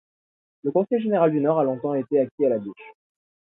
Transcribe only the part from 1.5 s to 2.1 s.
a longtemps